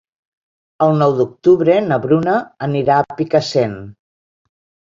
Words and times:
El 0.85 0.93
nou 1.01 1.13
d'octubre 1.19 1.75
na 1.91 2.01
Bruna 2.07 2.35
anirà 2.71 2.99
a 3.05 3.21
Picassent. 3.23 3.79